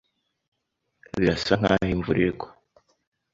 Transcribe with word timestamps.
Birasa 1.17 1.53
nkaho 1.59 1.85
imvura 1.95 2.19
igwa. 2.29 2.47